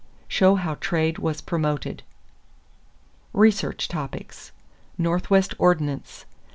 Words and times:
Show 0.27 0.55
how 0.55 0.73
trade 0.81 1.19
was 1.19 1.41
promoted. 1.41 2.01
=Research 3.33 3.87
Topics= 3.87 4.51
=Northwest 4.97 5.53
Ordinance. 5.59 6.25